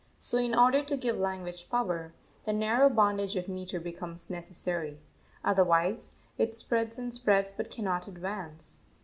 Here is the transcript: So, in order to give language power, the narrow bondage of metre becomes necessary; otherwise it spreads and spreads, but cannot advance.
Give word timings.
So, 0.19 0.39
in 0.39 0.55
order 0.55 0.81
to 0.83 0.97
give 0.97 1.17
language 1.19 1.69
power, 1.69 2.15
the 2.45 2.53
narrow 2.53 2.89
bondage 2.89 3.35
of 3.35 3.47
metre 3.47 3.79
becomes 3.79 4.31
necessary; 4.31 4.97
otherwise 5.43 6.13
it 6.39 6.55
spreads 6.55 6.97
and 6.97 7.13
spreads, 7.13 7.51
but 7.51 7.69
cannot 7.69 8.07
advance. 8.07 8.79